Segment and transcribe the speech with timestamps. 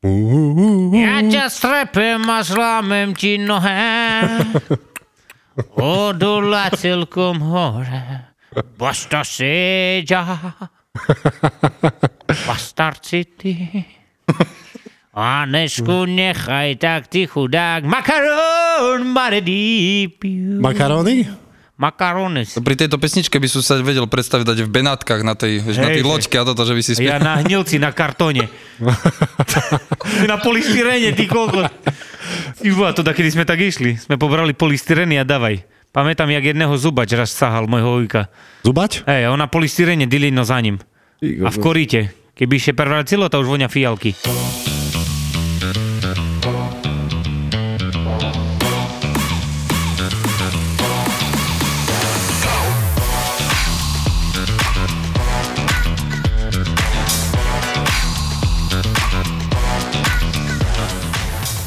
[0.00, 4.24] Ja ťa strepem a zlámem ti nohe.
[5.76, 8.32] Odola celkom hore.
[8.80, 10.56] Basta seďa
[12.48, 13.52] Bastarci ty.
[15.12, 17.84] Anešku nechaj tak ty chudák.
[17.84, 21.28] Makarón maredípiu Makaróny?
[21.80, 22.60] Makarones.
[22.60, 25.88] Pri tejto pesničke by som sa vedel predstaviť dať v Benátkach na tej, vieš, na
[25.88, 27.24] tej že- loďke a toto, že by si Ja spieval.
[27.24, 28.52] na hnilci, na kartóne.
[30.30, 31.68] Na polystyrene, ty kokos.
[32.60, 33.96] Ivo, a to kedy sme tak išli.
[33.96, 35.64] Sme pobrali polystyreny a dávaj.
[35.90, 38.28] Pamätám, jak jedného zubač raz sahal môjho ujka.
[38.62, 39.02] Zubač?
[39.04, 40.78] Hej, on na polystyrene dilino za ním.
[41.20, 42.12] A v koríte.
[42.32, 44.14] Keby ešte prevracilo, to už vonia fialky.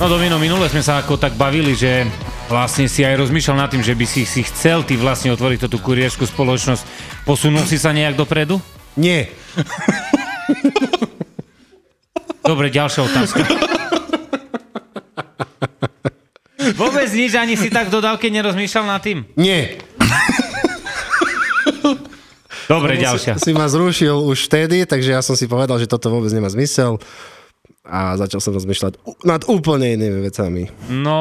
[0.04, 2.04] No Domino, minule sme sa ako tak bavili, že
[2.52, 5.80] vlastne si aj rozmýšľal nad tým, že by si si chcel ty vlastne otvoriť tú
[5.80, 6.84] kurierskú spoločnosť.
[7.24, 8.60] Posunul si sa nejak dopredu?
[9.00, 9.32] Nie.
[12.44, 13.48] Dobre, ďalšia otázka.
[16.76, 19.24] Vôbec nič, ani si tak v dodávke nerozmýšľal nad tým?
[19.40, 19.80] Nie.
[22.68, 23.40] Dobre, ďalšia.
[23.40, 27.00] Si ma zrušil už vtedy, takže ja som si povedal, že toto vôbec nemá zmysel
[27.84, 28.96] a začal som rozmýšľať
[29.28, 30.72] nad úplne inými vecami.
[30.88, 31.20] No,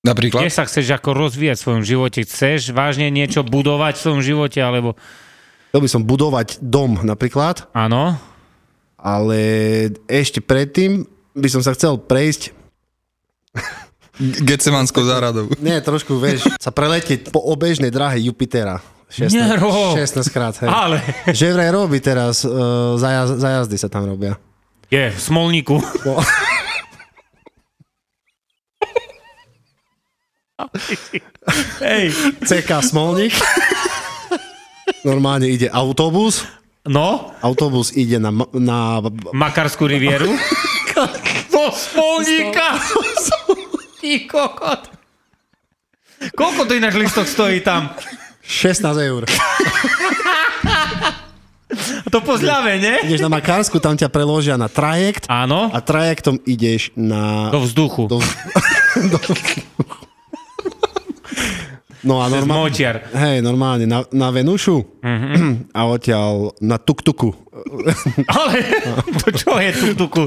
[0.00, 0.44] Napríklad?
[0.44, 2.18] kde sa chceš ako rozvíjať v svojom živote?
[2.24, 4.96] Chceš vážne niečo budovať v svojom živote, alebo...
[5.72, 8.16] Chcel by som budovať dom napríklad, Áno?
[8.96, 9.38] ale
[10.08, 11.04] ešte predtým
[11.36, 12.52] by som sa chcel prejsť,
[14.48, 15.50] Gecemanskou záradou.
[15.58, 18.78] nie, trošku, vieš, sa preletieť po obežnej dráhe Jupitera.
[19.10, 19.70] 16, Nero.
[19.94, 20.70] 16 krát, hej.
[20.70, 21.02] Ale...
[21.30, 24.38] Že vraj robí teraz, uh, zajaz, zajazdy sa tam robia.
[24.94, 25.82] Je, v Smolníku.
[26.06, 26.22] No.
[31.82, 32.14] Hej.
[32.46, 33.34] CK Smolník.
[35.02, 36.46] Normálne ide autobus,
[36.84, 38.28] No, autobus ide na,
[38.60, 39.00] na
[39.32, 40.28] Makarskú rivieru.
[41.52, 42.76] Do Smolníka!
[44.04, 44.92] Ty kokot.
[46.36, 47.88] Koľko to ináč listok stojí tam?
[48.44, 49.24] 16 eur.
[52.08, 53.08] To po zľave, nie?
[53.08, 57.48] Ideš na Makársku, tam ťa preložia na trajekt Áno, a trajektom ideš na...
[57.50, 58.06] do vzduchu.
[58.06, 58.18] do,
[59.12, 59.18] do,
[62.04, 62.68] no a normálne...
[63.16, 64.84] Hej, normálne na, na Venušu
[65.72, 67.32] a odtiaľ na tuk-tuku.
[68.28, 68.60] Ale
[69.24, 70.22] to čo je tuk-tuku?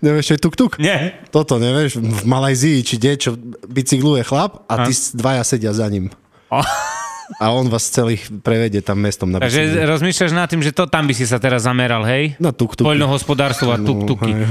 [0.00, 0.72] Nevieš, čo je tuk-tuk?
[0.80, 1.20] Nie.
[1.28, 3.30] Toto, nevieš, v Malajzii, či kde, čo
[3.68, 6.08] bicykluje chlap a tí s- dvaja sedia za ním.
[6.50, 6.64] A
[7.40, 9.86] on vás celých prevedie tam mestom na Takže bicykli.
[9.86, 12.34] rozmýšľaš nad tým, že to tam by si sa teraz zameral, hej?
[12.36, 12.82] Na tuk-tuky.
[12.84, 14.34] Poľnohospodárstvo a No, tuk-tuky.
[14.34, 14.44] hej.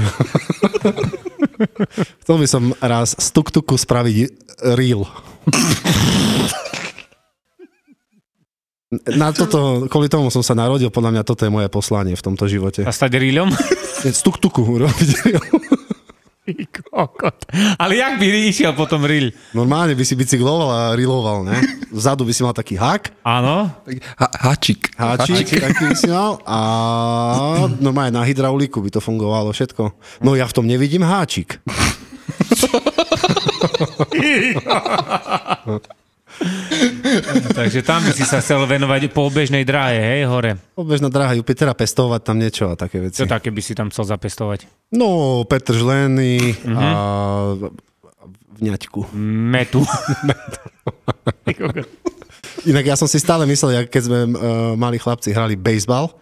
[2.20, 4.16] Chcel by som raz z tuk-tuku spraviť
[4.72, 5.04] reel.
[9.06, 12.44] Na toto, kvôli tomu som sa narodil, podľa mňa toto je moje poslanie v tomto
[12.44, 12.82] živote.
[12.82, 13.46] A stať ríľom?
[14.02, 15.44] Z tuk-tuku urobiť reel.
[16.50, 17.46] Ty kokot.
[17.78, 19.30] Ale jak by išiel potom ríľ?
[19.54, 21.56] Normálne by si bicykloval a reeloval, ne?
[21.88, 23.70] Vzadu by si mal taký hák, Áno?
[24.18, 24.90] Ha- Hačik.
[24.98, 26.58] háčik, taký by si mal a
[27.78, 29.94] normálne na hydrauliku by to fungovalo všetko.
[30.20, 31.58] No ja v tom nevidím háčik.
[37.50, 40.56] Takže tam by si sa chcel venovať po obežnej dráhe, hej, hore.
[40.74, 43.20] Obežná dráha Jupitera, pestovať tam niečo a také veci.
[43.20, 44.66] Čo také by si tam chcel zapestovať?
[44.90, 46.88] No, Petr Žlený a
[48.60, 49.12] vňaťku.
[49.16, 49.80] Metu.
[52.68, 54.32] Inak ja som si stále myslel, keď sme uh,
[54.76, 56.12] mali chlapci hrali baseball,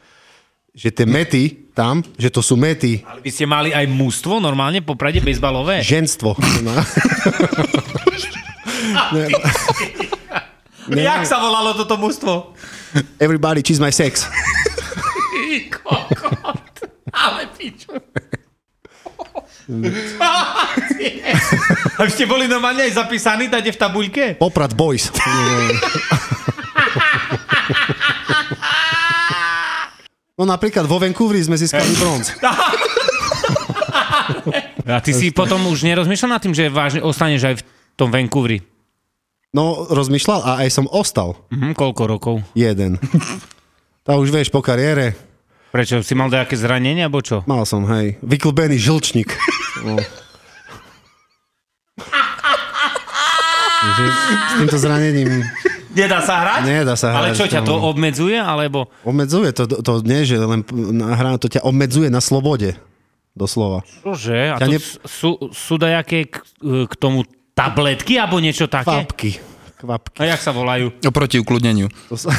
[0.71, 4.79] že tie mety tam, že to sú mety Ale by ste mali aj mústvo normálne
[4.79, 5.83] po prade bejsbalové?
[5.83, 6.39] ženstvo.
[6.67, 6.73] No.
[9.13, 9.29] Ne,
[10.89, 12.57] Jak sa volalo toto mústvo?
[13.21, 14.25] everybody cheese my sex.
[14.25, 16.75] Ty kokot.
[17.13, 17.93] Ale pičo.
[22.01, 24.25] A ste boli normálne aj zapísaní tady v tabuľke?
[24.41, 25.13] Poprad boys.
[30.39, 32.31] No napríklad vo Vancouveri sme získali bronz.
[34.89, 37.63] A ty si potom už nerozmýšľal nad tým, že vážne ostaneš aj v
[37.99, 38.78] tom Vancouveri?
[39.49, 41.41] No, rozmýšľal a aj som ostal.
[41.49, 42.35] Mhm, koľko rokov?
[42.53, 42.99] Jeden.
[44.09, 45.13] Tá už vieš, po kariére
[45.69, 46.01] Prečo?
[46.01, 47.45] Si mal nejaké zranenie, alebo čo?
[47.45, 49.37] mal som, hej, vyklbený žlčník.
[49.85, 50.01] No.
[54.49, 55.45] S týmto zranením
[55.93, 56.61] Nedá sa hrať?
[56.65, 57.21] nedá sa hrať.
[57.21, 57.93] Ale čo ťa to no.
[57.93, 58.89] obmedzuje, alebo...
[59.05, 60.65] Obmedzuje to, to nie, že len
[61.05, 62.81] hra, to ťa obmedzuje na slobode.
[63.37, 63.85] Doslova.
[64.03, 64.55] Čože?
[64.55, 67.29] A Ťa to ne- sú, sú dajaké k, k tomu
[67.59, 69.03] tabletky, alebo niečo také?
[69.03, 69.31] Kvapky.
[69.83, 70.19] Kvapky.
[70.23, 70.95] A jak sa volajú?
[71.03, 71.91] Oproti ukludneniu.
[72.07, 72.31] To sa...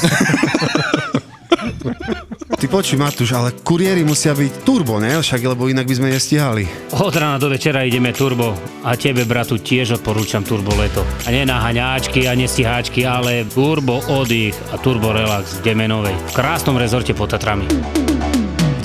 [2.60, 5.16] Ty počuj, Matúš, ale kuriéri musia byť turbo, ne?
[5.16, 6.68] Však, lebo inak by sme nestíhali.
[6.92, 8.52] Od rána do večera ideme turbo
[8.84, 11.00] a tebe, bratu, tiež odporúčam turbo leto.
[11.24, 16.16] A nie na haňáčky a nestiháčky, ale turbo oddych a turbo relax v Demenovej.
[16.16, 17.68] V krásnom rezorte pod Tatrami.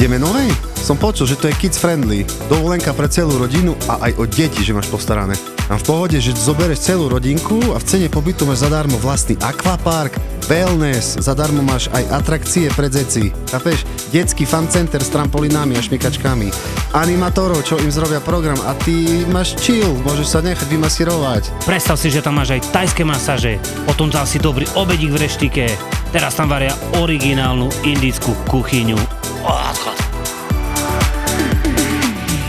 [0.04, 0.52] Ideme novej?
[0.84, 2.28] Som počul, že to je kids friendly.
[2.52, 5.32] Dovolenka pre celú rodinu a aj o deti, že máš postarané.
[5.64, 10.20] Tam v pohode, že zoberieš celú rodinku a v cene pobytu máš zadarmo vlastný akvapark,
[10.44, 13.32] wellness, zadarmo máš aj atrakcie pre deti.
[13.48, 13.88] Chápeš?
[14.12, 16.52] Detský fan center s trampolinami a šmikačkami.
[16.92, 21.64] Animatorov, čo im zrobia program a ty máš chill, môžeš sa nechať vymasírovať.
[21.64, 23.56] Predstav si, že tam máš aj tajské masáže,
[23.88, 25.64] potom dal si dobrý obedík v reštike,
[26.12, 29.00] teraz tam varia originálnu indickú kuchyňu.
[29.44, 29.98] Odchod.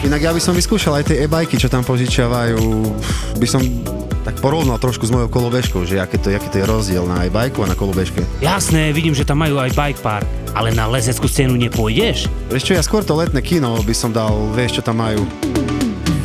[0.08, 2.62] Inak ja by som vyskúšal aj tie e-bajky, čo tam požičiavajú.
[3.36, 3.60] By som
[4.24, 7.62] tak porovnal trošku s mojou kolobežkou, že aký to, aký to je rozdiel na e-bajku
[7.66, 8.24] a na kolobežke.
[8.40, 10.26] Jasné, vidím, že tam majú aj bike park,
[10.56, 12.32] ale na lezeckú scénu nepôjdeš?
[12.48, 15.28] Vieš čo, ja skôr to letné kino by som dal, vieš čo tam majú.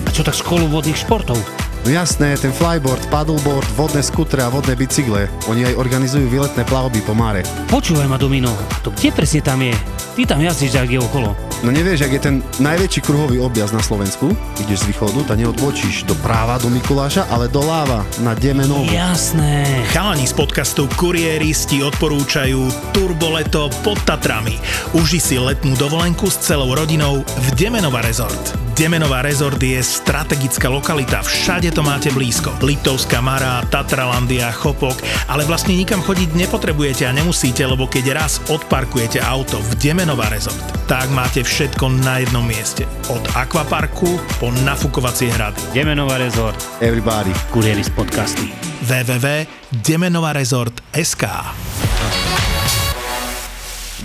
[0.07, 1.41] A čo tak školu vodných športov?
[1.81, 5.33] No jasné, ten flyboard, paddleboard, vodné skutre a vodné bicykle.
[5.49, 7.41] Oni aj organizujú výletné plavby po máre.
[7.73, 8.53] Počúvaj ma, Domino,
[8.85, 9.73] to kde presne tam je?
[10.15, 11.50] Ty tam jazdíš tak okolo.
[11.61, 14.33] No nevieš, ak je ten najväčší kruhový objazd na Slovensku,
[14.65, 18.89] ideš z východu, tak neodbočíš do práva do Mikuláša, ale do Láva na Demenovu.
[18.89, 19.69] Jasné.
[19.93, 22.65] Chalani z podcastu Kuriéris ti odporúčajú
[22.97, 24.57] Turboleto pod Tatrami.
[24.97, 28.57] Uži si letnú dovolenku s celou rodinou v Demenova Resort.
[28.81, 32.49] Demenová Resort je strategická lokalita, všade to máte blízko.
[32.65, 34.97] Litovská Mara, Tatralandia, Chopok,
[35.29, 40.65] ale vlastne nikam chodiť nepotrebujete a nemusíte, lebo keď raz odparkujete auto v Demenová Resort,
[40.89, 42.87] tak máte všetko na jednom mieste.
[43.11, 44.07] Od akvaparku
[44.39, 45.59] po nafukovacie hrady.
[45.75, 47.35] Demenová rezort, Everybody.
[47.51, 48.55] kuriéri z podcasty.
[48.87, 51.25] www.demenovaresort.sk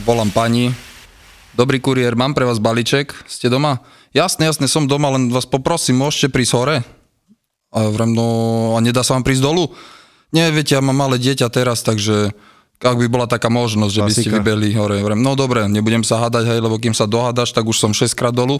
[0.01, 0.73] Volám pani.
[1.53, 3.13] Dobrý kuriér, mám pre vás balíček.
[3.29, 3.85] Ste doma?
[4.09, 6.81] Jasne, jasne, som doma, len vás poprosím, môžete prísť hore?
[7.69, 9.69] A vrem, no, a nedá sa vám prísť dolu?
[10.33, 12.33] Nie, viete, ja mám malé dieťa teraz, takže
[12.81, 14.99] ak by bola taká možnosť, že by ste vybeli hore.
[15.15, 18.35] No dobre, nebudem sa hádať, hej, lebo kým sa dohádaš, tak už som 6 krát
[18.35, 18.59] dolu.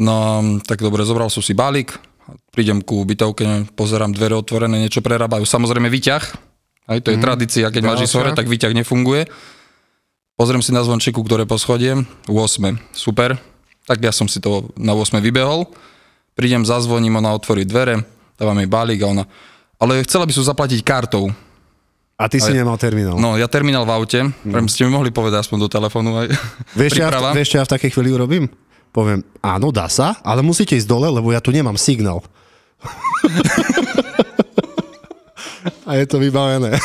[0.00, 1.92] No, tak dobre, zobral som si balík,
[2.50, 5.44] prídem ku bytovke, pozerám dvere otvorené, niečo prerábajú.
[5.44, 6.22] Samozrejme výťah,
[6.88, 7.24] aj to je Mhm.
[7.24, 9.28] tradícia, keď máš ísť hore, tak výťah nefunguje.
[10.34, 12.80] Pozriem si na zvončeku, ktoré poschodie, 8.
[12.96, 13.36] Super.
[13.86, 15.20] Tak ja som si to na 8.
[15.20, 15.68] vybehol.
[16.32, 18.02] Prídem, zazvoním, ona otvorí dvere,
[18.40, 19.24] dávam jej balík a ona...
[19.76, 21.34] Ale chcela by som zaplatiť kartou.
[22.22, 23.18] A ty si Aj- nemal terminál.
[23.18, 24.70] No, ja terminál v aute, mm.
[24.70, 26.30] ste mi mohli povedať aspoň do telefónu aj.
[26.78, 28.46] Vieš, ja, v, vieš, čo ja v takej chvíli urobím?
[28.94, 32.22] Poviem, áno, dá sa, ale musíte ísť dole, lebo ja tu nemám signál.
[35.88, 36.76] a je to vybavené.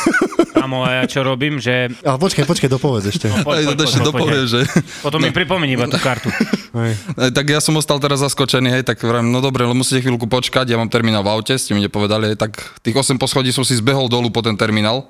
[0.56, 1.92] Kámo, a ja čo robím, že...
[2.02, 3.30] ale počkaj, počkaj, dopovedz ešte.
[3.30, 4.64] Aj, to ešte dopoviem, že...
[5.04, 6.32] Potom mi pripomení iba tú kartu.
[6.74, 6.98] Hej.
[7.14, 10.26] Aj, tak ja som ostal teraz zaskočený, hej, tak vrem, no dobre, ale musíte chvíľku
[10.26, 13.62] počkať, ja mám terminál v aute, ste mi nepovedali, hej, tak tých 8 poschodí som
[13.62, 15.06] si zbehol dolu po ten terminál.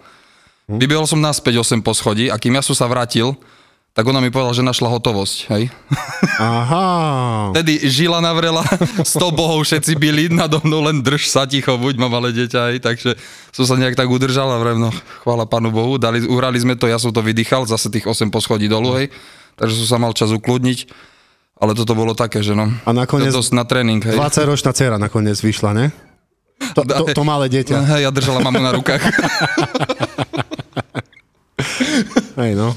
[0.69, 3.33] Vybehol som naspäť 8 poschodí a kým ja som sa vrátil,
[3.97, 5.73] tak ona mi povedala, že našla hotovosť, hej.
[6.37, 6.87] Aha.
[7.57, 8.61] Tedy žila navrela,
[9.01, 12.79] 100 bohov všetci byli, nado mnou len drž sa ticho, buď mám malé dieťa, hej,
[12.85, 13.17] takže
[13.51, 14.93] som sa nejak tak udržal a vrem, no
[15.25, 18.69] chvála Pánu Bohu, dali, uhrali sme to, ja som to vydýchal, zase tých 8 poschodí
[18.69, 19.09] dolu, hej,
[19.57, 20.79] takže som sa mal čas ukludniť,
[21.59, 24.21] ale toto bolo také, že no, A nakoniec- dosť na tréning, hej.
[24.21, 25.87] 20-ročná dcera nakoniec vyšla, ne?
[26.75, 27.87] To, to, to malé dieťa.
[27.87, 28.99] Hej, ja držala mamu na rukách.
[32.39, 32.71] Hej, no.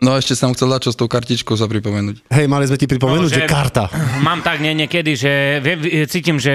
[0.00, 2.24] No a ešte som chcel dať čo s tou kartičkou sa pripomenúť.
[2.32, 3.92] Hej, mali sme ti pripomenúť, No, že karta.
[4.24, 6.52] Mám tak nie, niekedy, že vie, cítim, že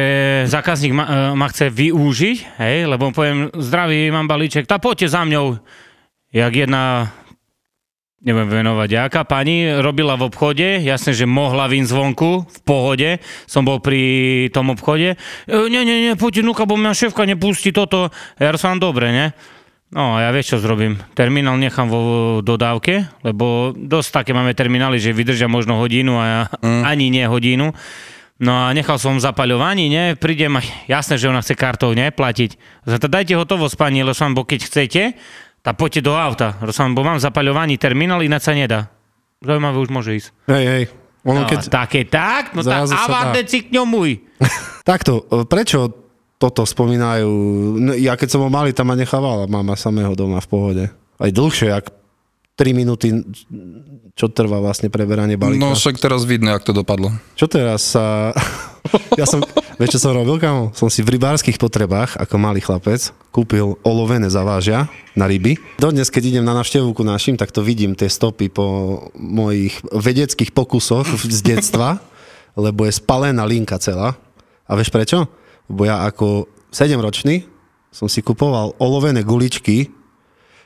[0.50, 5.22] zákazník ma, e, ma chce využiť, hej, lebo poviem, zdravý, mám balíček, tá poďte za
[5.22, 5.62] mňou.
[6.34, 7.14] Jak jedna,
[8.26, 13.62] neviem venovať, aká pani robila v obchode, jasne, že mohla vyň zvonku, v pohode, som
[13.62, 15.14] bol pri tom obchode.
[15.46, 18.10] E, nie, nie, nie, poďte, nuka, bo mňa šéfka nepustí toto.
[18.42, 19.38] Ja som dobre, ne?
[19.96, 21.00] No ja vieš, čo zrobím.
[21.16, 26.42] Terminál nechám vo dodávke, lebo dosť také máme terminály, že vydržia možno hodinu a ja
[26.60, 26.84] mm.
[26.84, 27.72] ani nie hodinu.
[28.36, 30.60] No a nechal som v zapaľovaní, ne, prídem,
[30.92, 32.84] jasné, že ona chce kartou, ne, platiť.
[32.84, 35.16] Zata dajte hotovosť, pani Losambo, keď chcete,
[35.64, 36.60] tá poďte do auta.
[36.60, 38.92] Losambo, mám zapaľovaný terminál, ináč sa nedá.
[39.40, 40.28] Zaujímavé, už môže ísť.
[40.52, 40.84] Hej, hej.
[41.24, 41.60] Ono, no, keď...
[41.72, 44.20] Také tak, no tá avante cikňo môj.
[44.90, 46.05] Takto, prečo
[46.36, 47.30] toto spomínajú?
[47.80, 50.86] No, Ja keď som ho malý, tam ma nechávala mama samého doma v pohode.
[51.16, 51.92] Aj dlhšie, jak
[52.56, 53.12] 3 minúty,
[54.16, 55.60] čo trvá vlastne preberanie balíka.
[55.60, 57.12] No však teraz vidno, jak to dopadlo.
[57.36, 58.32] Čo teraz sa...
[59.20, 59.44] ja som,
[59.76, 60.72] vieš čo som robil, kamo?
[60.72, 64.88] Som si v rybárskych potrebách, ako malý chlapec, kúpil olovené zavážia
[65.20, 65.60] na ryby.
[65.76, 70.56] Dodnes, keď idem na navštevu ku našim, tak to vidím tie stopy po mojich vedeckých
[70.56, 72.00] pokusoch z detstva,
[72.56, 74.16] lebo je spalená linka celá.
[74.64, 75.28] A vieš prečo?
[75.66, 77.46] Lebo ja ako 7-ročný
[77.90, 79.88] som si kupoval olovené guličky,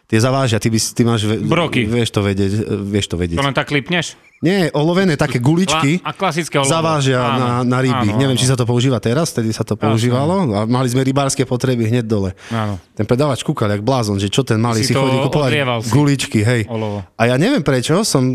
[0.10, 1.22] tie zavážia, ty, by, ty máš...
[1.46, 1.86] Broky.
[1.86, 2.52] Vieš to vedieť.
[2.82, 3.38] Vieš to vedieť.
[3.38, 4.18] To len tak klipneš?
[4.40, 6.72] Nie, olovené také guličky A klasické olovo.
[6.72, 8.16] zavážia Áno, na, na ryby.
[8.16, 8.42] áno, Neviem, áno.
[8.42, 12.08] či sa to používa teraz, vtedy sa to používalo a mali sme rybárske potreby hneď
[12.08, 12.32] dole.
[12.50, 12.80] Áno.
[12.96, 15.52] Ten predavač kúkal jak blázon, že čo ten malý si, Si chodí kupovať
[15.92, 16.72] guličky, hej.
[16.72, 17.04] Olovo.
[17.20, 18.32] A ja neviem prečo, som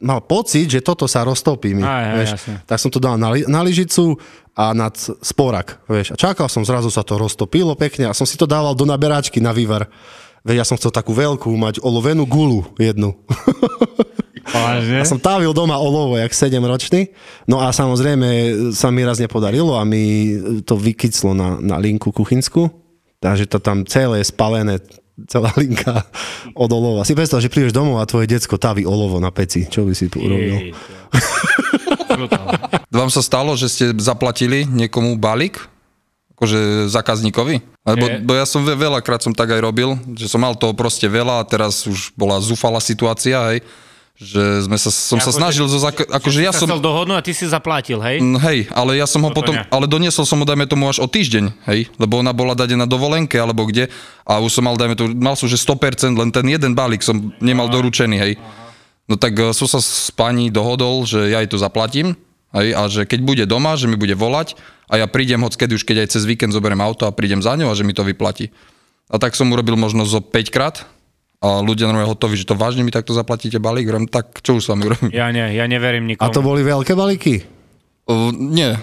[0.00, 1.80] mal pocit, že toto sa roztopí mi.
[1.80, 2.30] Aj, aj, vieš.
[2.36, 2.54] jasne.
[2.68, 4.20] Tak som to dal na, li- na lyžicu
[4.52, 4.92] a nad
[5.24, 5.80] sporak.
[5.88, 6.12] Vieš.
[6.12, 9.40] A čakal som, zrazu sa to roztopilo pekne a som si to dával do naberačky
[9.40, 9.88] na vývar.
[10.46, 13.16] Veď ja som chcel takú veľkú mať olovenú gulu jednu.
[14.46, 15.02] Vážne?
[15.02, 17.10] Ja som távil doma olovo, jak 7 ročný.
[17.50, 18.28] No a samozrejme
[18.70, 22.70] sa mi raz nepodarilo a mi to vykiclo na, na linku kuchynskú.
[23.18, 24.78] Takže to tam celé je spalené,
[25.24, 26.04] celá linka
[26.64, 27.08] od olova.
[27.08, 29.64] Si predstav, že prídeš domov a tvoje decko taví olovo na peci.
[29.64, 30.76] Čo by si tu urobil?
[32.92, 35.56] Vám sa stalo, že ste zaplatili niekomu balík?
[36.36, 37.64] Akože zákazníkovi?
[37.88, 41.08] Lebo bo ja som ve- veľakrát som tak aj robil, že som mal toho proste
[41.08, 43.64] veľa a teraz už bola zúfalá situácia, hej.
[44.16, 46.64] Že sme sa, som sa Akože- snažil zo zaka- akože ja som...
[46.72, 48.24] dohodnúť a ty si zaplatil, hej?
[48.24, 51.04] Mm, Hej, ale ja som ho Toto potom, ale doniesol som ho, dajme tomu, až
[51.04, 53.92] o týždeň, hej, lebo ona bola dať na dovolenke, alebo kde,
[54.24, 57.28] a už som mal, dajme tomu, mal som, že 100%, len ten jeden balík som
[57.44, 58.32] nemal doručený, hej.
[59.04, 62.16] No tak eh, som sa s pani dohodol, že ja jej to zaplatím,
[62.56, 64.56] hej, a že keď bude doma, že mi bude volať,
[64.88, 67.52] a ja prídem, hoď kedy už keď aj cez víkend zoberiem auto a prídem za
[67.52, 68.48] ňou a že mi to vyplatí.
[69.12, 70.88] A tak som urobil možno zo 5 krát,
[71.46, 74.66] a ľudia normálne hotoví, že to vážne mi takto zaplatíte balík, Hovorím, tak čo už
[74.66, 75.10] s vami urobím?
[75.14, 76.34] Ja nie, ja neverím A nikomu.
[76.34, 77.46] to boli veľké balíky?
[78.06, 78.74] Uh, nie,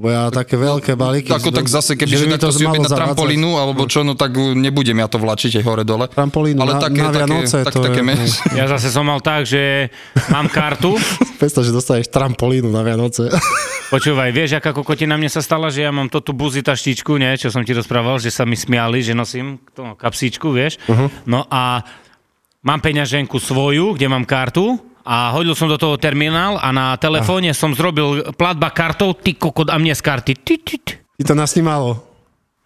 [0.00, 1.28] Bo ja také veľké balíky...
[1.28, 4.32] Ako tak zase, keby že by mi takto si na trampolínu, alebo čo, no tak
[4.32, 6.08] nebudem ja to vlačiť aj hore-dole.
[6.08, 8.56] Trampolínu na- na Vianoce, tak, to také je-.
[8.58, 9.92] Ja zase som mal tak, že
[10.32, 10.96] mám kartu,
[11.40, 13.28] Predstav, že dostaneš trampolínu na Vianoce.
[13.94, 17.36] počúvaj, vieš, aká kokotina mne sa stala, že ja mám to tú buzita štičku, nie,
[17.36, 20.80] čo som ti rozprával, že sa mi smiali, že nosím to, kapsičku, vieš.
[20.88, 21.08] Uh-huh.
[21.24, 21.84] No a
[22.64, 27.52] mám peňaženku svoju, kde mám kartu a hodil som do toho terminál a na telefóne
[27.56, 30.32] som zrobil platba kartou, ty kokot, a mne z karty.
[30.36, 30.92] Ty, ty, ty.
[30.96, 32.00] Ti to nasnímalo.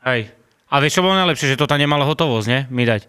[0.05, 0.31] Hej.
[0.71, 2.61] A vieš, čo bolo najlepšie, že to tam nemalo hotovosť, nie?
[2.75, 3.07] Mi dať.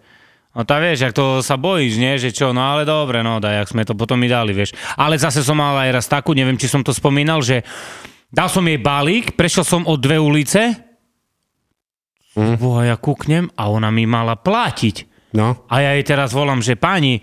[0.55, 2.15] No tá vieš, ak to sa bojíš, nie?
[2.15, 4.71] Že čo, no ale dobre, no daj, ak sme to potom mi dali, vieš.
[4.95, 7.65] Ale zase som mal aj raz takú, neviem, či som to spomínal, že
[8.31, 10.79] dal som jej balík, prešiel som od dve ulice,
[12.39, 12.55] mm.
[12.55, 15.11] a ja kúknem a ona mi mala platiť.
[15.35, 15.67] No.
[15.67, 17.19] A ja jej teraz volám, že páni,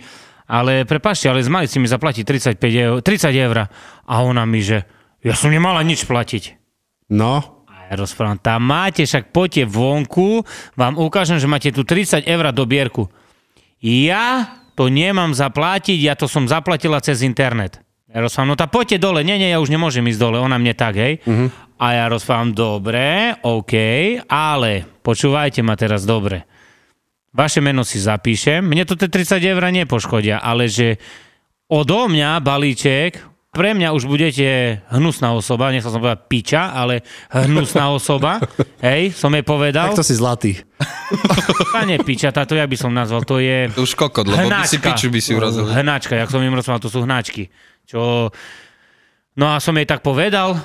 [0.53, 3.57] ale prepašte, ale mali si mi zaplatiť 35 eur, 30 eur.
[4.05, 4.85] A ona mi, že
[5.25, 6.61] ja som nemala nič platiť.
[7.09, 7.65] No.
[7.73, 10.45] A ja rozprávam, tam máte, však poďte vonku,
[10.77, 13.09] vám ukážem, že máte tu 30 eur do bierku.
[13.81, 17.81] Ja to nemám zaplatiť, ja to som zaplatila cez internet.
[18.13, 20.77] Ja rozprávam, no tak poďte dole, nie, nie, ja už nemôžem ísť dole, ona mne
[20.77, 21.25] tak, hej.
[21.25, 21.49] Uh-huh.
[21.81, 23.75] A ja rozprávam, dobre, OK,
[24.29, 26.45] ale počúvajte ma teraz dobre.
[27.33, 31.01] Vaše meno si zapíšem, mne to tie 30 eur nepoškodia, ale že
[31.73, 37.01] odo mňa balíček, pre mňa už budete hnusná osoba, nechcel som povedať piča, ale
[37.33, 38.37] hnusná osoba,
[38.85, 39.93] hej, som jej povedal.
[39.93, 40.61] Tak to si zlatý.
[41.73, 43.69] Pane piča, táto ja by som nazval, to je...
[43.81, 45.65] Už kokot, lebo by si piču by si urazil.
[45.69, 47.49] Hnáčka, jak som im rozprával, to sú hnáčky.
[47.89, 48.29] Čo...
[49.41, 50.61] No a som jej tak povedal,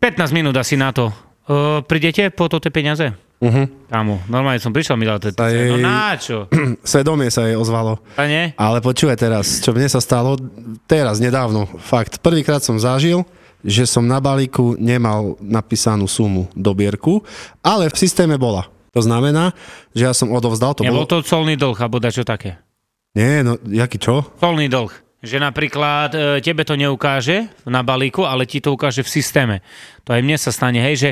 [0.00, 1.12] 15 minút asi na to.
[1.48, 3.29] Uh, prídete po to tie peniaze?
[3.40, 3.64] Uh-huh.
[3.88, 5.32] Kámo, normálne som prišiel, mi dal tie...
[5.32, 6.44] Sa No jej- na čo?
[6.84, 7.96] Svedomie sa jej ozvalo.
[8.20, 8.52] A nie?
[8.54, 10.36] Ale počúvaj teraz, čo mne sa stalo
[10.84, 12.20] teraz, nedávno, fakt.
[12.20, 13.24] Prvýkrát som zažil,
[13.64, 17.24] že som na balíku nemal napísanú sumu do bierku,
[17.64, 18.68] ale v systéme bola.
[18.92, 19.56] To znamená,
[19.96, 21.08] že ja som odovzdal, to Nebol bolo...
[21.08, 22.60] to colný dlh, alebo dačo také?
[23.16, 24.22] Nie, no, jaký čo?
[24.36, 24.92] Colný dlh.
[25.20, 29.56] Že napríklad e, tebe to neukáže na balíku, ale ti to ukáže v systéme.
[30.08, 31.10] To aj mne sa stane, hej, že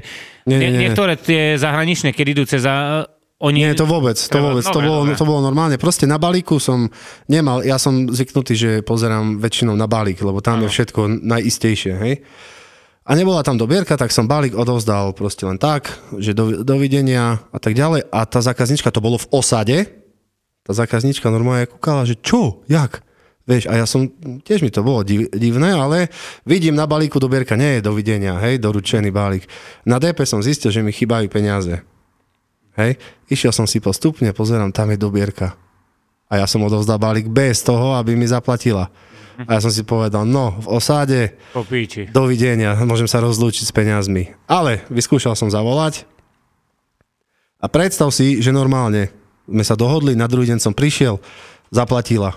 [0.49, 0.79] Nie, nie, nie, nie.
[0.89, 2.65] niektoré tie zahraničné, keď idú cez...
[2.65, 3.05] za-
[3.39, 5.15] Oni, Nie, to vôbec, to Treba- vôbec, to dobre, bolo, dobre.
[5.15, 5.77] to bolo normálne.
[5.79, 6.91] Proste na balíku som
[7.31, 12.15] nemal, ja som zvyknutý, že pozerám väčšinou na balík, lebo tam je všetko najistejšie, hej.
[13.07, 15.87] A nebola tam dobierka, tak som balík odovzdal proste len tak,
[16.19, 18.11] že do, dovidenia a tak ďalej.
[18.11, 19.79] A tá zákaznička, to bolo v osade,
[20.67, 23.07] tá zákaznička normálne kúkala, že čo, jak?
[23.49, 24.13] Vieš, a ja som,
[24.45, 26.13] tiež mi to bolo div, divné, ale
[26.45, 29.49] vidím na balíku dobierka, nie je dovidenia, hej, doručený balík.
[29.89, 31.81] Na DP som zistil, že mi chýbajú peniaze.
[32.77, 33.01] Hej,
[33.33, 35.57] išiel som si postupne, pozerám, tam je dobierka.
[36.29, 38.93] A ja som odovzdal balík bez toho, aby mi zaplatila.
[39.49, 42.11] A ja som si povedal, no, v osáde, Po píči.
[42.13, 44.35] dovidenia, môžem sa rozlúčiť s peniazmi.
[44.45, 46.05] Ale vyskúšal som zavolať
[47.63, 49.09] a predstav si, že normálne
[49.49, 51.17] sme sa dohodli, na druhý deň som prišiel,
[51.73, 52.37] zaplatila.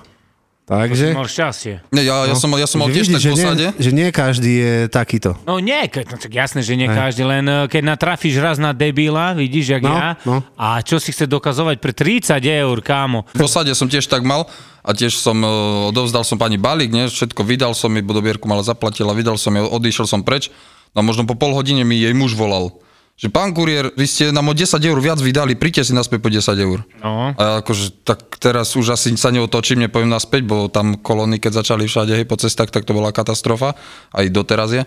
[0.71, 1.11] Takže...
[1.11, 1.83] Mal šťastie.
[1.91, 3.65] Nie, ja, ja, som, ja som mal že tiež vidíš, tak že v osade.
[3.67, 5.35] nie, že nie každý je takýto.
[5.43, 9.35] No nie, no, tak jasné, že nie každý, len eh, keď natrafíš raz na debila,
[9.35, 10.39] vidíš, jak No, ja, no.
[10.55, 13.27] a čo si chce dokazovať pre 30 eur, kámo.
[13.35, 14.47] V osade som tiež tak mal
[14.79, 17.11] a tiež som uh, odovzdal som pani balík, nie?
[17.11, 20.53] všetko vydal som, mi dobierku mala zaplatila, vydal som ju, odišiel som preč.
[20.95, 22.79] No a možno po pol hodine mi jej muž volal,
[23.21, 26.29] že pán kuriér, vy ste nám o 10 eur viac vydali, príďte si naspäť po
[26.33, 26.81] 10 eur.
[27.05, 27.37] No.
[27.37, 31.85] A akože, tak teraz už asi sa neotočím, nepoviem naspäť, bo tam kolóny, keď začali
[31.85, 33.77] všade hej, po cestách, tak to bola katastrofa,
[34.17, 34.83] aj doteraz je.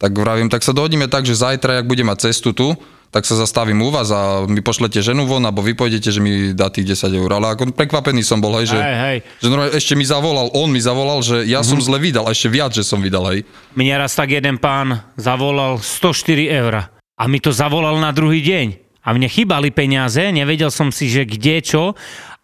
[0.00, 2.72] Tak vravím, tak sa dohodíme tak, že zajtra, ak budem mať cestu tu,
[3.14, 6.50] tak sa zastavím u vás a mi pošlete ženu von, alebo vy pôjdete, že mi
[6.50, 7.30] dá tých 10 eur.
[7.30, 9.18] Ale ako prekvapený som bol, hej, že, Hej, hej.
[9.38, 12.50] že normálne ešte mi zavolal, on mi zavolal, že ja som zle vydal, a ešte
[12.50, 13.46] viac, že som vydal, hej.
[13.78, 18.84] Mne raz tak jeden pán zavolal 104 eur a mi to zavolal na druhý deň.
[19.04, 21.92] A mne chýbali peniaze, nevedel som si, že kde čo.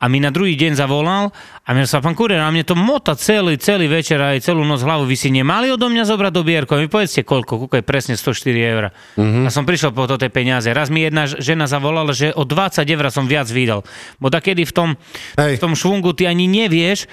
[0.01, 1.29] A mi na druhý deň zavolal
[1.61, 4.81] a mne sa pán kurier, a mne to mota celý, celý večer aj celú noc
[4.81, 5.05] hlavu.
[5.05, 6.73] Vy si nemali odo mňa zobrať dobierku?
[6.73, 8.97] A mi povedzte koľko, kúkaj presne 104 eur.
[9.21, 10.73] A som prišiel po tie peniaze.
[10.73, 13.85] Raz mi jedna žena zavolala, že o 20 eur som viac vydal.
[14.17, 14.89] Bo takedy v tom,
[15.37, 15.61] Hej.
[15.61, 17.05] v tom švungu ty ani nevieš,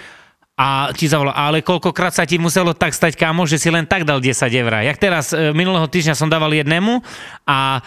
[0.58, 4.10] a ti zavolal, ale koľkokrát sa ti muselo tak stať, kámo, že si len tak
[4.10, 4.74] dal 10 eur.
[4.82, 6.98] Jak teraz, e, minulého týždňa som dával jednému
[7.46, 7.86] a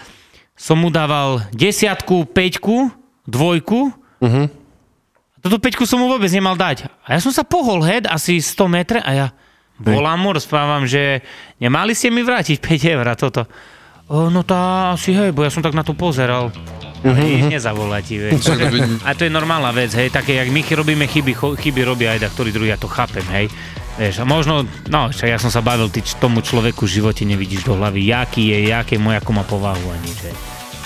[0.54, 2.94] som mu dával desiatku, peťku,
[3.26, 3.90] dvojku.
[4.22, 4.46] Uh-huh.
[5.34, 6.86] A toto peťku som mu vôbec nemal dať.
[7.02, 9.26] A ja som sa pohol head asi 100 metre a ja
[9.82, 11.26] volám mu, rozprávam, že
[11.58, 13.50] nemali ste mi vrátiť 5 eur toto.
[14.06, 16.54] O, no tá asi hej, bo ja som tak na to pozeral.
[17.00, 17.16] Uh-huh.
[17.16, 18.44] Nič nezavolá ti, vieš.
[19.08, 22.28] A to je normálna vec, hej, také, jak my robíme chyby, chyby robia aj da,
[22.28, 23.48] ktorí druhý, ja to chápem, hej.
[23.96, 27.64] Vieš, a možno, no, však ja som sa bavil, ty tomu človeku v živote nevidíš
[27.64, 30.36] do hlavy, jaký je, jaké mu, akú má povahu a nič, hej.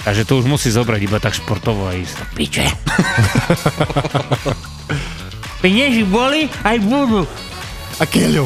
[0.05, 2.37] Takže to už musí zobrať iba tak športovo a ísť.
[2.37, 2.61] Piče.
[5.65, 7.25] Peniaži boli, aj budú.
[7.97, 8.45] A keľu.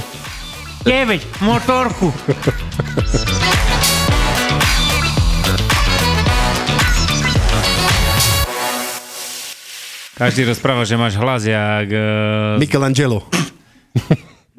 [0.87, 2.15] 9, motorku.
[10.19, 11.87] Každý rozpráva, že máš hlas jak...
[11.95, 13.23] Uh, Michelangelo.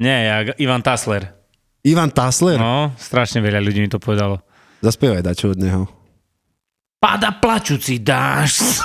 [0.00, 1.36] nie, jak Ivan Tasler.
[1.84, 2.56] Ivan Tasler.
[2.56, 4.40] No, strašne veľa ľudí mi to povedalo.
[4.80, 5.84] Zaspievaj dačo od neho.
[6.96, 8.80] Pada plačúci dáš.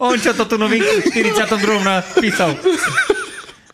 [0.00, 1.52] On čo to tu novinku v 42.
[1.84, 2.56] napísal.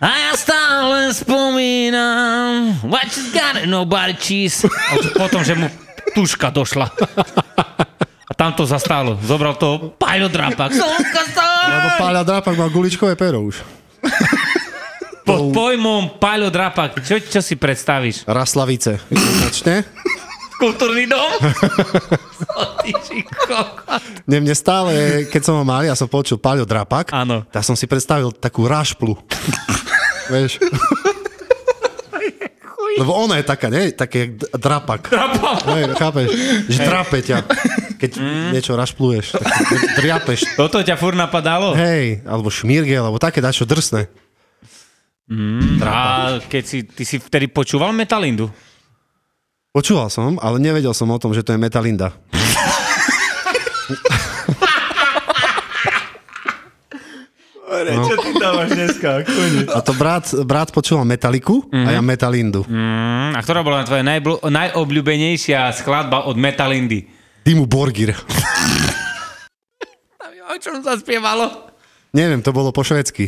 [0.02, 4.66] A ja stále spomínam What you got it, nobody cheese.
[4.66, 5.70] A to potom, že mu
[6.16, 6.90] tuška došla.
[8.44, 9.16] Tam to zastálo.
[9.24, 10.68] Zobral to Paľo Drapak.
[10.68, 11.22] Slnka
[11.64, 11.88] Lebo.
[11.96, 13.64] Páľa Drapak má guličkové pero už.
[15.24, 17.00] Pod pojmom Paľo Drapak.
[17.00, 18.28] Čo, čo si predstavíš?
[18.28, 19.00] Raslavice.
[19.48, 19.88] Začne.
[20.60, 21.24] Kultúrny dom?
[23.48, 24.04] Kokot.
[24.28, 27.48] Mne, stále, keď som ho mal, ja som počul Páľo Drapak, Áno.
[27.48, 29.16] tak som si predstavil takú rašplu.
[30.36, 30.60] Vieš?
[32.94, 33.90] Lebo ona je taká, nie?
[33.90, 35.10] Také jak d- drapak.
[35.10, 35.66] Drapak.
[35.66, 36.28] Hej, chápeš?
[36.70, 37.38] Že drape ťa.
[38.04, 38.12] Keď
[38.52, 39.52] niečo rašpluješ, tak
[39.96, 40.40] driapeš.
[40.60, 41.72] Toto ťa fur napadalo?
[41.72, 44.06] Hej, alebo šmírge, alebo také dačo drsné.
[45.80, 48.52] A keď si, ty si vtedy počúval Metalindu?
[49.72, 52.12] Počúval som, ale nevedel som o tom, že to je Metalinda.
[57.84, 59.10] Čo ty dávaš dneska?
[59.72, 62.62] A to brat, brat počúval Metaliku a ja Metalindu.
[62.68, 67.08] Mm, a ktorá bola tvoja najbl- najobľúbenejšia skladba od Metalindy?
[67.44, 68.12] Dimu Borgir.
[70.44, 71.72] O čom sa spievalo?
[72.12, 73.26] Neviem, to bolo po švedsky.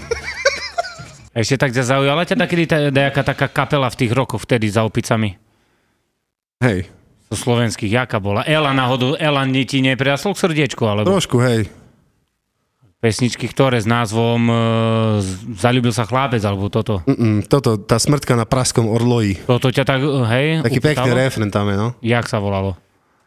[1.32, 5.38] Ešte tak ťa zaujala ťa takedy nejaká taká kapela v tých rokoch vtedy za opicami?
[6.60, 6.90] Hej,
[7.30, 8.42] Zo slovenských, jaká bola?
[8.42, 11.70] Ela náhodou, Ela ni- ti nepriasol k srdiečku, alebo trošku, hej.
[12.98, 14.54] pesničky, ktoré s názvom e,
[15.56, 17.00] Zalúbil sa chlapec, alebo toto.
[17.06, 19.38] Mm-mm, toto, tá smrtka na praskom orloji.
[19.40, 21.16] Toto ťa tak, e, hej, Taký pekný upýtalo?
[21.16, 21.88] refren tam je, no.
[22.02, 22.74] Jak sa volalo?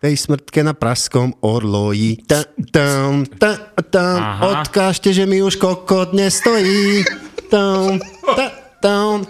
[0.04, 2.28] Tej smrtke na praskom orloji.
[2.28, 2.44] Ta,
[2.76, 4.60] tam, ta, tam, Aha.
[4.60, 7.08] odkážte, že mi už kokot nestojí.
[7.48, 8.04] Tam,
[8.36, 8.52] ta,
[8.84, 9.24] down.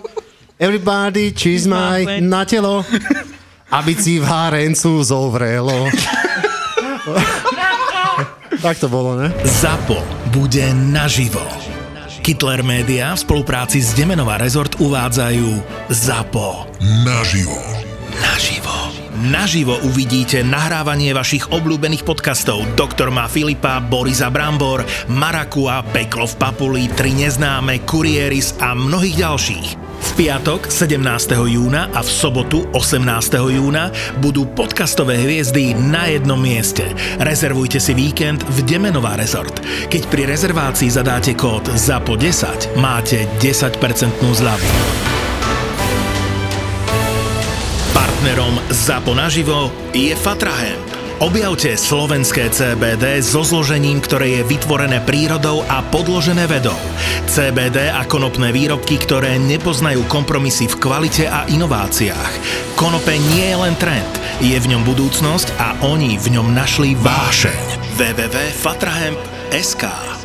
[0.58, 2.82] Everybody cheese my na telo.
[3.70, 5.94] Aby si v hárencu zovrelo.
[8.62, 9.30] tak to bolo, ne?
[9.46, 10.02] ZAPO
[10.34, 11.46] bude naživo.
[12.24, 15.50] Kittler Media v spolupráci s Demenová rezort uvádzajú
[15.92, 16.80] ZAPO.
[17.06, 17.60] Naživo.
[18.18, 18.53] Naživo.
[19.24, 26.84] Naživo uvidíte nahrávanie vašich obľúbených podcastov Doktor má Filipa, Borisa Brambor, Marakua, Peklo v Papuli,
[26.92, 29.68] Tri neznáme, Kurieris a mnohých ďalších.
[29.80, 31.00] V piatok 17.
[31.40, 33.00] júna a v sobotu 18.
[33.48, 36.84] júna budú podcastové hviezdy na jednom mieste.
[37.24, 39.64] Rezervujte si víkend v Demenová rezort.
[39.88, 43.72] Keď pri rezervácii zadáte kód ZAPO10, máte 10%
[44.20, 45.13] zľavu.
[48.24, 50.80] Partnerom ZAPO naživo je Fatrahem.
[51.20, 56.80] Objavte slovenské CBD so zložením, ktoré je vytvorené prírodou a podložené vedou.
[57.28, 62.34] CBD a konopné výrobky, ktoré nepoznajú kompromisy v kvalite a inováciách.
[62.80, 68.00] Konope nie je len trend, je v ňom budúcnosť a oni v ňom našli vášeň.
[68.00, 70.23] www.fatrahemp.sk